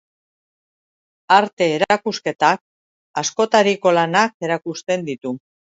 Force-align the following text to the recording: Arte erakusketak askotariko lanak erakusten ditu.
Arte 1.35 1.67
erakusketak 1.73 2.63
askotariko 3.25 3.95
lanak 4.01 4.37
erakusten 4.51 5.09
ditu. 5.15 5.39